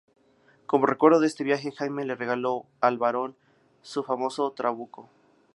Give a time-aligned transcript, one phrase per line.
[0.65, 3.35] Como recuerdo de este viaje, Jaime le regaló al Barón
[3.83, 5.07] su famoso trabuco.